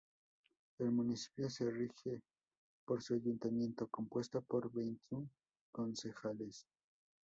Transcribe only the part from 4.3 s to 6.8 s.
por veintiún concejales.